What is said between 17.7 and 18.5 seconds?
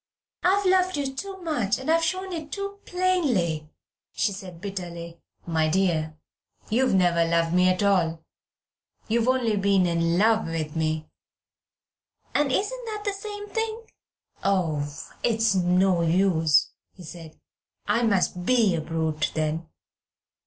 "I must